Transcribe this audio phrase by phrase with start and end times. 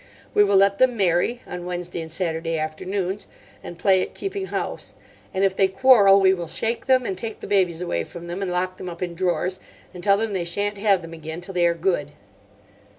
[0.33, 3.27] We will let them marry (on Wednesday and Saturday afternoons),
[3.63, 4.95] and play at keeping house.
[5.31, 8.41] And if they quarrel we will shake them and take the babies away from them,
[8.41, 9.59] and lock them up in drawers,
[9.93, 12.13] and tell them they sha'n't have them again till they are good."